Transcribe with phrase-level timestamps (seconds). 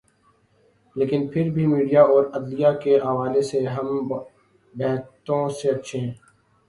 [0.95, 3.87] لیکن پھر بھی میڈیا اور عدلیہ کے حوالے سے ہم
[4.73, 6.13] بہتوں سے اچھے ہیں۔